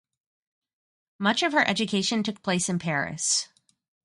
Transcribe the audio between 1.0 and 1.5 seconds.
Much